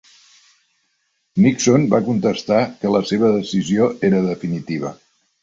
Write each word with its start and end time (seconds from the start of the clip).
Nixon 1.43 1.85
va 1.91 1.99
contestar 2.07 2.57
que 2.81 2.95
la 2.95 3.03
seva 3.11 3.31
decisió 3.37 3.93
era 4.11 4.25
definitiva. 4.33 4.97